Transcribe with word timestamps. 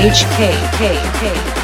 HKKK. 0.00 1.60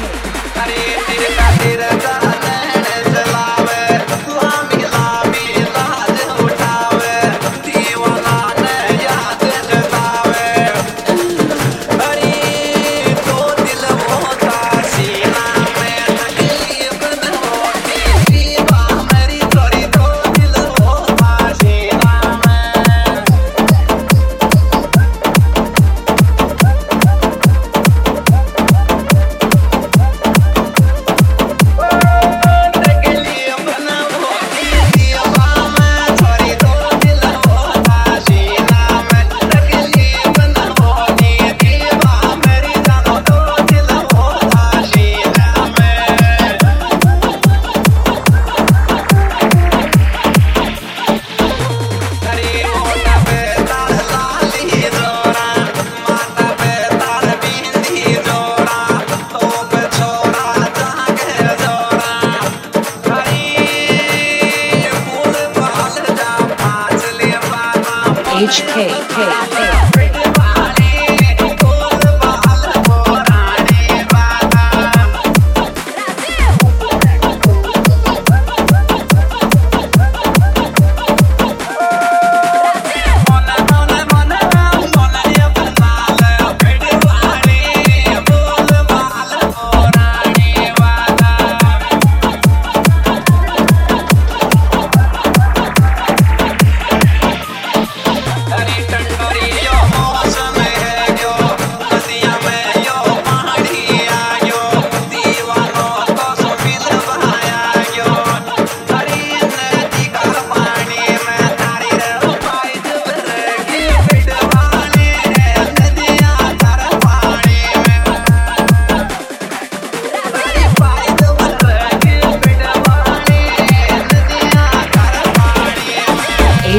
HKK. 68.37 69.66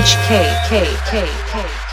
H 0.08 0.16
K 0.26 0.32
K 0.68 0.86
K 1.10 1.28
K. 1.52 1.87